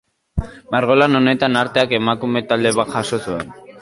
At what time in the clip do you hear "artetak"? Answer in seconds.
1.61-1.93